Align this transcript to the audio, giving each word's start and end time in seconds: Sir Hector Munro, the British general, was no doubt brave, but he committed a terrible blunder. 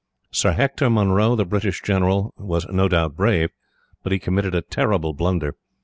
Sir 0.31 0.53
Hector 0.53 0.89
Munro, 0.89 1.35
the 1.35 1.45
British 1.45 1.83
general, 1.83 2.33
was 2.35 2.65
no 2.69 2.87
doubt 2.87 3.15
brave, 3.15 3.51
but 4.01 4.11
he 4.11 4.17
committed 4.17 4.55
a 4.55 4.63
terrible 4.63 5.13
blunder. 5.13 5.55